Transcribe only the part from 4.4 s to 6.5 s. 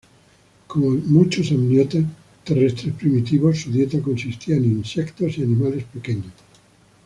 en insectos y animales pequeños.